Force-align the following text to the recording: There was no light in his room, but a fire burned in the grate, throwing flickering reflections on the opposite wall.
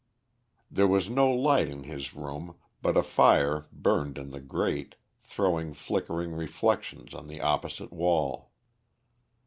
There 0.71 0.87
was 0.87 1.11
no 1.11 1.29
light 1.29 1.67
in 1.69 1.83
his 1.83 2.15
room, 2.15 2.55
but 2.81 2.97
a 2.97 3.03
fire 3.03 3.67
burned 3.71 4.17
in 4.17 4.31
the 4.31 4.39
grate, 4.41 4.95
throwing 5.21 5.75
flickering 5.75 6.31
reflections 6.31 7.13
on 7.13 7.27
the 7.27 7.39
opposite 7.39 7.93
wall. 7.93 8.51